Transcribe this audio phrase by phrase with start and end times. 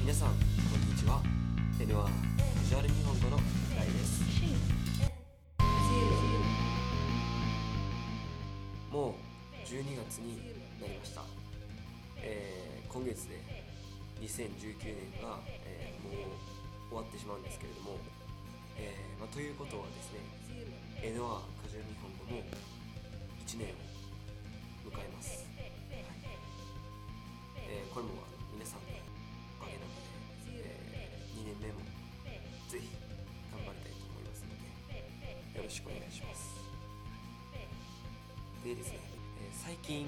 [0.00, 1.20] 皆さんこんにちは。
[1.78, 3.36] N はビジュアル日本語の
[3.76, 4.24] 大です。
[8.90, 9.12] もう
[9.68, 10.40] 12月に
[10.80, 11.22] なりました、
[12.16, 13.38] えー今月で
[14.20, 16.24] 2019年が、えーもう
[16.88, 17.98] 終わってしまうんですけれども、
[18.76, 20.24] えーまあ、ということはですね
[21.12, 22.42] N はカジュアル日本語も
[23.46, 25.70] 1年を迎えます、はい。
[27.68, 28.99] えーこれもあの皆さんの、
[31.60, 31.80] 年も
[32.68, 32.88] ぜひ
[33.52, 36.60] 頑張りたいと思いますのでよろしくお願いします。
[38.64, 38.98] でですね、
[39.40, 40.06] え最近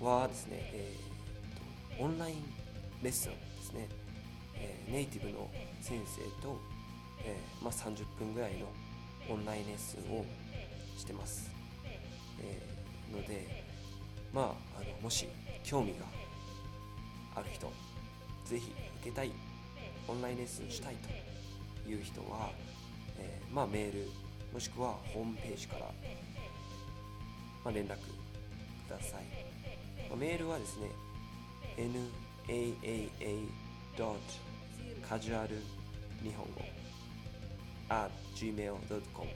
[0.00, 2.42] はですね、えーとオンライン
[3.02, 3.88] レッスンですね、
[4.56, 6.58] えネイティブの先生と、
[7.24, 8.66] えーまあ、30分ぐらいの
[9.28, 10.24] オンラインレッスンを
[10.98, 11.50] してます、
[12.40, 12.72] えー
[13.12, 13.64] ので
[14.32, 14.44] まあ
[14.80, 15.28] あのもし
[15.62, 16.06] 興味が
[17.36, 17.70] ある人
[18.44, 19.30] ぜひ受けたい
[20.08, 20.96] オンラインレッスンしたい
[21.84, 22.50] という人は、
[23.18, 24.08] えーまあ、メール
[24.52, 25.86] もしくはホームページから、
[27.64, 28.00] まあ、連絡く
[28.90, 29.22] ださい、
[30.08, 30.88] まあ、メールはですね
[31.76, 32.08] naaa.
[35.08, 35.56] カジュアル
[36.22, 36.62] 日本語
[37.88, 39.28] at gmail.com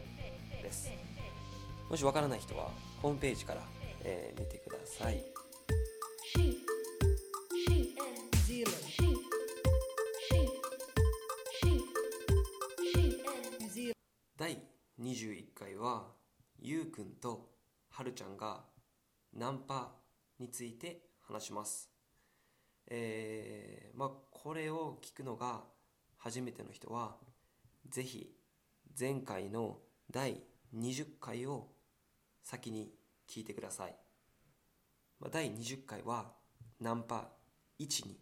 [0.62, 0.91] です
[1.91, 2.70] もしわからない人は
[3.03, 3.61] ホームページから、
[4.05, 5.36] えー見てください
[18.17, 18.64] ちゃんが
[19.33, 19.92] ナンパ
[20.41, 21.91] について話します。
[22.89, 25.62] えーまあこれを聞くのが
[26.19, 27.17] 初めての人は
[27.89, 28.33] ぜひ
[28.98, 29.78] 前回の
[30.11, 30.42] 第
[30.77, 31.69] 20回を
[32.42, 32.92] 先に
[33.28, 33.97] 聞いてください、
[35.19, 36.33] まあ、第20回は
[36.81, 37.28] ナンパ
[37.81, 38.20] 1に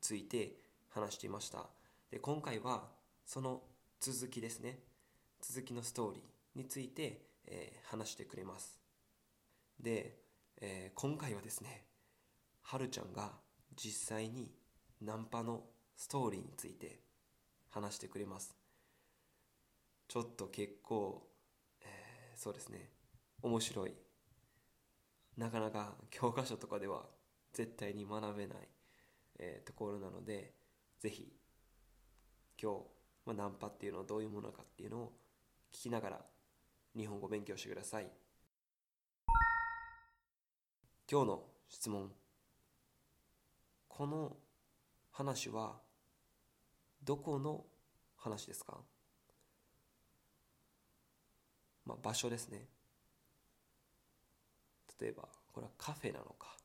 [0.00, 0.56] ついて
[0.90, 1.66] 話していました。
[2.10, 2.88] で今回は
[3.24, 3.62] その
[4.00, 4.80] 続きですね。
[5.40, 8.81] 続きのストーリーについて、えー話してくれます。
[9.82, 10.16] で、
[10.60, 11.84] えー今回はですね
[12.62, 13.32] はるちゃんが
[13.76, 14.50] 実際に
[15.00, 15.64] ナンパの
[15.96, 17.00] ストーリーについて
[17.70, 18.54] 話してくれます。
[20.08, 21.26] ちょっと結構、
[21.80, 22.90] えーそうですね
[23.42, 23.94] 面白い。
[25.36, 27.04] なかなか教科書とかでは
[27.52, 28.68] 絶対に学べない、
[29.38, 30.54] えーところなので
[31.00, 31.32] ぜひ
[32.60, 32.78] 今日、
[33.26, 35.12] まあ、ナンパっていうのはどういうものかっていうのを
[35.72, 36.20] 聞きながら
[36.96, 38.06] 日本語を勉強してください。
[41.10, 42.10] 今日の質問。
[43.88, 44.36] この
[45.10, 45.74] 話は
[47.04, 47.64] どこの
[48.16, 48.78] 話ですか？
[51.84, 52.66] まあ場所ですね。
[55.00, 56.56] 例えばこれはカフェなのか？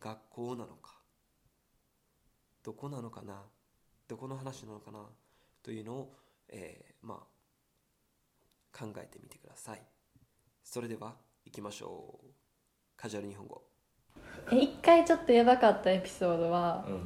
[0.00, 0.94] 学校なのか？
[2.62, 3.42] どこなのかな？
[4.06, 5.00] どこの話なのかな？
[5.62, 6.14] というのを、
[6.48, 7.18] えーまあ
[8.78, 9.82] 考えてみてください。
[10.62, 12.26] それでは行きましょう。
[13.00, 13.62] カジュアル日本語。
[14.50, 17.00] え一回ちょっとやばかったエピソードはうん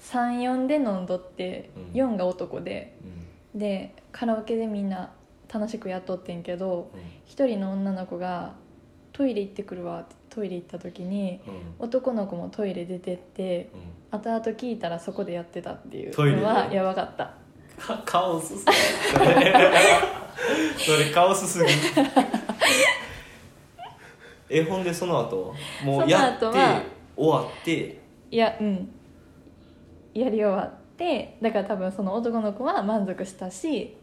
[0.00, 1.84] 34で飲んどってうん。
[1.92, 2.96] 4が男で
[3.54, 3.58] うん。
[3.58, 5.10] でカラオケでみんな
[5.52, 7.00] 楽しくやっとってんけどうん。
[7.26, 8.54] 一人の女の子が
[9.12, 11.74] 「トイレ行ってくるわ」ってトイレ行った時にうん。
[11.78, 13.70] 男の子もトイレ出てって
[14.12, 14.18] うん。
[14.18, 16.42] 後々聞いたらそこでやってたっていうトイレで？
[16.42, 17.34] のはやばかった。
[17.78, 18.72] かカオスすぎ
[19.12, 19.54] それ。
[20.76, 21.72] それカオスすぎ
[24.54, 25.54] えほんでその後
[25.84, 26.82] もうやってその後は
[27.16, 28.00] 終わって。
[28.30, 28.88] いやうん。
[30.14, 33.96] やり終わってだから多分その男の子は満足したし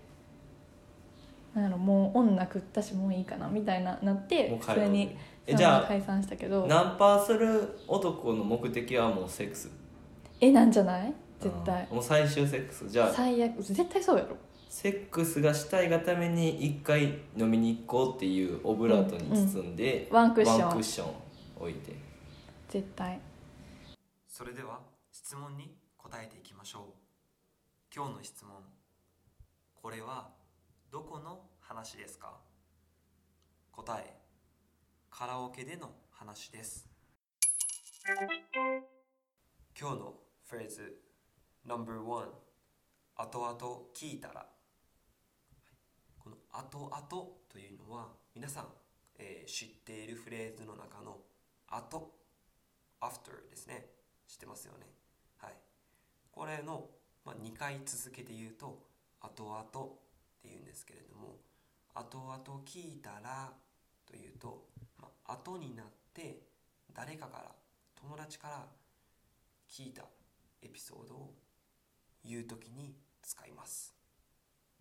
[1.54, 5.16] なんやろもう女食ったしもういいかなみたいななってもう帰ろう普通に
[5.46, 6.66] えじゃあ解散したけど。
[6.68, 9.72] ナンパする男の目的はもうセックス？
[10.42, 11.14] えなんじゃない？
[11.40, 11.84] 絶対。
[11.84, 12.90] あーもう最終セックス。
[12.90, 14.36] じゃあ最悪絶対そうやろ
[14.69, 20.59] セックスがしたいがために一回飲みに行こうっていうオブラートに包んで、ワンクッション。
[20.61, 21.14] ワンクッション
[21.59, 21.96] 置いて。
[22.70, 23.20] 絶対。
[24.28, 24.79] それでは
[25.11, 26.84] 質問に答えていきましょう。
[27.94, 28.58] 今日の質問。
[29.73, 30.29] これは
[30.91, 32.38] どこの話ですか？
[33.72, 34.14] 答え
[35.09, 36.88] カラオケでの話です。
[39.79, 40.14] 今日の
[40.46, 41.02] フレーズ
[41.66, 41.85] No.1
[43.16, 43.58] 後々
[43.96, 44.46] 聞いたら
[46.51, 47.01] 後々
[47.51, 48.67] というのは皆さん、
[49.17, 51.17] えー知っているフレーズの中の
[51.67, 52.11] 後
[53.01, 53.87] after ですね。
[54.28, 54.85] 知ってますよね。
[55.37, 55.53] はい。
[56.31, 56.90] これの、
[57.25, 58.79] まあ、2回続けて言うと
[59.22, 59.66] 後々っ
[60.41, 61.37] ていうんですけれども
[61.93, 63.51] 後々聞いたら
[64.05, 64.66] というと、
[64.99, 66.41] まあ、後になって
[66.93, 67.51] 誰かから
[67.96, 68.66] 友達から
[69.69, 70.03] 聞いた
[70.61, 71.34] エピソードを
[72.25, 73.93] 言うときに使います。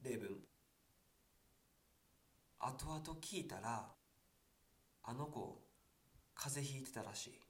[0.02, 0.36] 例文。
[2.60, 3.86] 後々聞いたら
[5.04, 5.62] あの子
[6.34, 7.40] 風邪ひいてたらしい。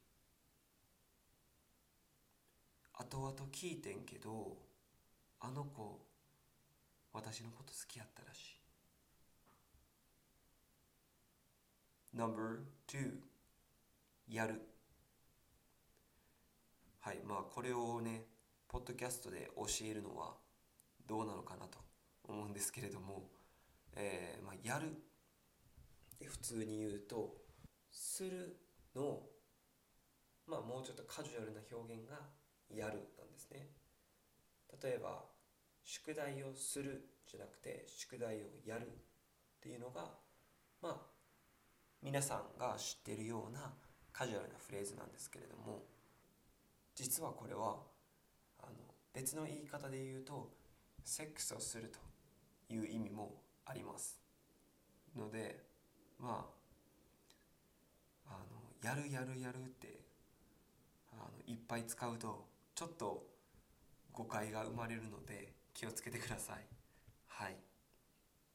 [2.95, 4.57] 後々聞いてんけど
[5.41, 6.01] あの子
[7.13, 8.41] 私のこと好きやったらしい。
[12.17, 13.13] No.2
[14.29, 14.61] やる。
[17.01, 18.25] はいまあこれをね
[18.67, 20.35] ポッドキャストで教えるのは
[21.07, 21.79] どうなのかなと
[22.25, 23.31] 思うんですけれども、
[23.99, 25.09] えーまあ、やる。
[26.19, 27.37] って普通に言うと
[27.91, 28.57] する
[28.95, 29.21] の
[30.47, 32.17] まあもうちょっとカジュアルな表現が
[32.75, 33.69] やるなんですね。
[34.83, 35.25] 例えば
[35.85, 38.91] 宿題をするじゃなくて宿題をやるっ
[39.61, 40.11] ていうのが
[40.83, 40.97] まあ
[42.03, 43.73] 皆さんが知ってるような
[44.13, 45.83] カジュアルなフレーズなんですけれども
[46.95, 47.77] 実はこれは
[48.61, 48.73] あの
[49.15, 50.51] 別の言い方で言うと
[51.05, 51.91] セックスをする
[52.69, 54.19] という意味もあります。
[55.17, 55.65] ので
[56.19, 56.47] ま
[58.27, 60.01] ああのやるやるやるって
[61.13, 63.27] あのいっぱい使うとちょっと
[64.13, 66.65] 誤解が生まれるので気をつけてください。
[67.29, 67.57] はい。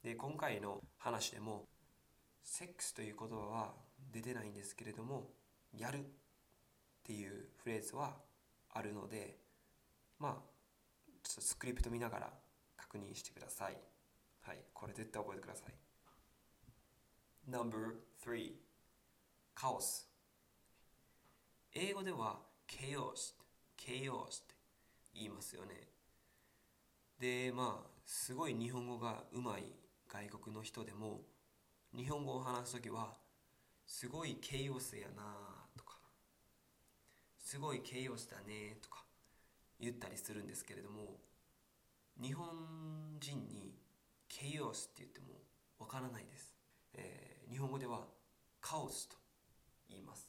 [0.03, 1.65] で今回の話でも
[2.43, 3.73] セックスという言葉は
[4.11, 5.29] 出てないんですけれども
[5.77, 6.01] やるっ
[7.03, 8.17] ていうフレーズは
[8.73, 9.37] あるので
[10.19, 10.31] まあ
[11.23, 12.33] ちょっとスクリプト見ながら
[12.75, 13.92] 確認してください。
[14.43, 15.73] はいこれ絶対覚えてください。
[17.47, 18.51] No.3
[19.55, 20.09] カオス。
[21.73, 24.55] 英語では chaos って
[25.15, 25.87] 言いますよね。
[27.19, 29.63] でまあすごい日本語がうまい
[30.09, 31.21] 外国の人でも
[31.95, 33.13] 日本語を話す時は
[33.85, 35.23] すごいケイオスやな
[35.77, 35.97] とか
[37.39, 39.05] すごいケイオスだねとか
[39.79, 41.17] 言ったりするんですけれども
[42.21, 42.47] 日本
[43.19, 43.82] 人に
[44.33, 45.27] ケイオスって言っても
[45.77, 46.55] わからないです、
[46.95, 48.07] えー日本語では
[48.59, 49.15] カオスと
[49.87, 50.27] 言います。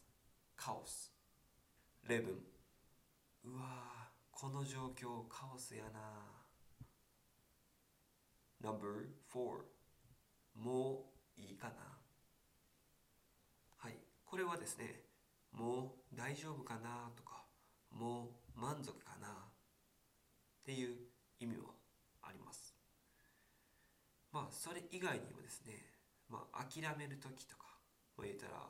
[0.57, 1.11] カオス。
[2.07, 2.35] 例文
[3.45, 3.69] うわー
[4.31, 6.01] この状況カオスやな
[8.61, 9.41] No.4
[10.55, 11.07] も
[11.39, 11.75] ういいかな。
[13.79, 13.97] はい。
[14.27, 15.01] これはですね
[15.51, 17.45] もう大丈夫かなとか
[17.91, 19.31] もう満足かなっ
[20.63, 20.97] ていう
[21.41, 21.84] 意味は
[24.35, 25.75] まあそれ以外にもですね
[26.29, 27.67] まあ諦める時とか
[28.19, 28.61] まあ言ったら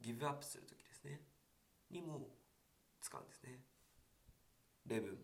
[0.00, 1.20] ギブアップする時ですね。
[1.88, 2.28] にも
[3.00, 3.60] 使うんですね。
[4.86, 5.16] 例文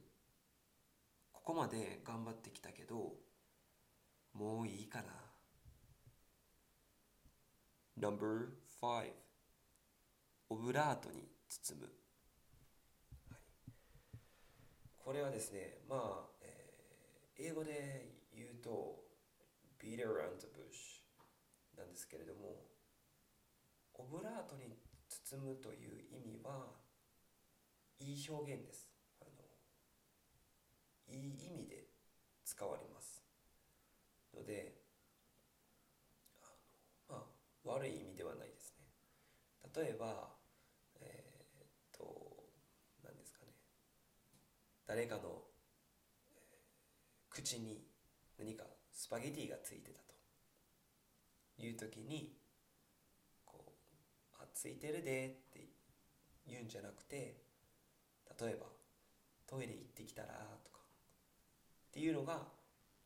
[1.33, 3.15] ここまで頑張ってきたけど
[4.33, 5.07] もういいかな。
[7.97, 9.13] No.5
[10.51, 11.87] オブラートに包む、
[13.29, 13.41] はい、
[15.05, 16.69] これはですねまあ、えー
[17.41, 18.18] 英語で
[19.99, 21.03] beat around the bush
[21.77, 22.63] なんですけれども
[23.95, 24.79] オブラートに
[25.09, 26.69] 包むという意味は
[27.99, 28.89] いい表現です。
[29.21, 29.31] あの
[31.09, 31.89] いい意味で
[32.45, 33.25] 使われます。
[34.33, 34.79] ので
[36.43, 36.47] あ
[37.11, 37.25] のま
[37.67, 38.87] あ悪い意味ではないですね。
[39.75, 40.29] 例えば
[41.01, 42.45] えーっと
[43.03, 43.53] 何ですかね。
[44.87, 45.43] 誰かの、
[46.31, 46.59] えー
[47.31, 47.88] 口に
[49.09, 50.01] スパゲティがついてた
[51.57, 52.37] という時に
[53.47, 55.67] こう「あついてるで」って
[56.47, 57.41] 言うんじゃなくて
[58.39, 58.67] 例えば
[59.49, 60.81] 「トイレ行ってきたら」とか
[61.89, 62.53] っていうのが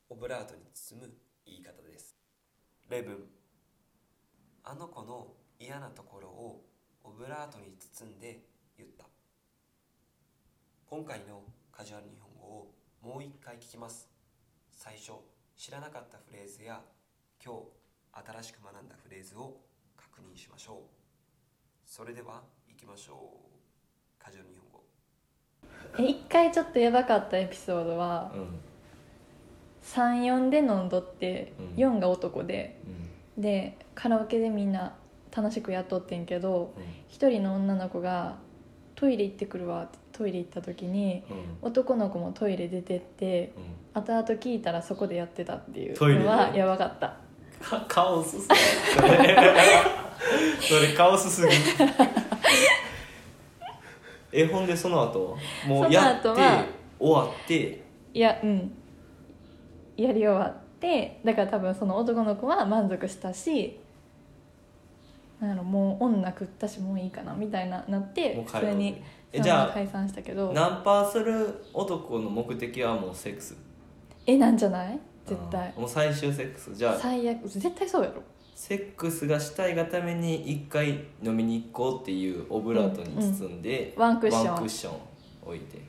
[0.08, 2.16] オブラートに包む言い方です。
[2.88, 3.30] 例文
[4.64, 6.68] あの子の嫌なところを
[7.04, 8.44] オブラートに包んで
[8.76, 9.06] 言った。
[10.86, 14.08] 今回のカジュアル日本語をもう一回聞きます。
[14.72, 15.41] 最初。
[15.56, 16.80] 知らなかったフレーズや
[17.44, 17.60] 今日
[18.40, 19.56] 新しく学んだフレーズを
[19.96, 20.76] 確認しましょう。
[21.86, 24.22] それでは行きましょう。
[24.22, 24.82] カジュアル日本語。
[25.98, 28.48] え一回ちょっとやばかったエピソードはうん
[29.82, 31.66] 34で飲んどってうん。
[31.76, 32.80] 4が男で
[33.36, 33.42] うん。
[33.42, 34.96] でカラオケでみんな
[35.34, 36.82] 楽しくやっとってんけどうん。
[37.08, 38.36] 一人の女の子が
[39.02, 41.68] 「トイレ行ってくるわ」ってトイレ行った時にうん。
[41.68, 43.52] 男の子もトイレ出てって
[43.94, 44.00] うん。
[44.00, 47.16] 後々聞いたらそこでやってたっていうのはやばかった。
[47.60, 48.54] かカオスすぎ
[48.94, 49.36] それ
[50.62, 51.54] それカオスすぎ
[54.32, 56.28] えほんでその後もうやって
[57.00, 57.82] 終わって。
[58.14, 58.72] いやうん。
[59.96, 63.80] やり終わってだから多分その男の子は満足したし
[65.42, 70.52] なんやろもう女食ったしもういいかなみたいななってそれにえじゃあ解散したけど。
[70.52, 73.56] ナンパする男の目的はもうセックス？
[74.24, 75.00] えなんじゃない？
[75.26, 75.74] 絶対。
[75.76, 76.74] もう最終セックス？
[76.76, 77.48] じゃあ最悪。
[77.48, 78.22] 絶対そうやろ。
[78.54, 84.46] セックスがしたいがために一回飲みに行こうっていうオブラートに包んで、ワンクッション。
[84.46, 84.96] ワンクッション
[85.44, 85.80] 置いて。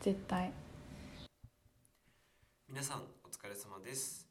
[0.00, 0.50] 絶対。
[2.66, 4.26] 皆さんお疲れ様です。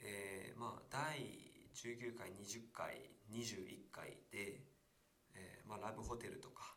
[0.00, 1.00] えー、まあ第
[1.74, 2.94] 19回20回
[3.30, 4.62] 21回で、
[5.34, 6.76] えーまあ、ラブホテルとか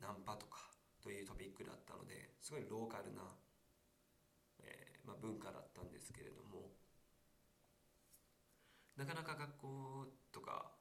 [0.00, 0.70] ナンパとか
[1.02, 3.22] というトピックだったのですごいローカルな、
[4.60, 6.72] えーまあ、文化だったんですけれども
[8.96, 10.72] なかなか学校とか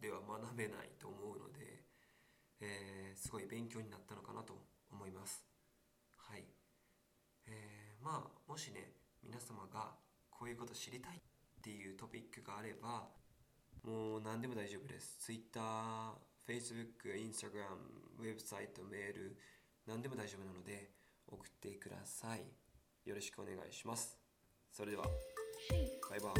[0.00, 1.82] では学べないと思うので、
[2.60, 4.54] えーすごい勉強になったのかなと
[4.92, 5.42] 思います。
[6.16, 6.44] はい。
[7.46, 8.92] えーまあもしね
[9.22, 9.96] 皆様が
[10.30, 11.20] こういうこと知りたいっ
[11.62, 13.08] ていうトピックがあれば
[13.86, 15.16] もう何でも大丈夫です。
[15.20, 15.60] Twitter、
[16.48, 17.78] Facebook、Instagram、
[18.18, 19.36] ウェブサイト、メール、
[19.86, 20.90] 何でも大丈夫なので
[21.28, 22.40] 送ってください。
[23.08, 24.18] よろしくお願いします。
[24.72, 25.04] それでは、
[26.10, 26.32] バイバイ。